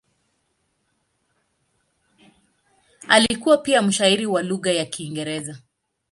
Alikuwa 3.07 3.57
pia 3.57 3.81
mshairi 3.81 4.25
wa 4.25 4.43
lugha 4.43 4.71
ya 4.71 4.85
Kiingereza. 4.85 5.57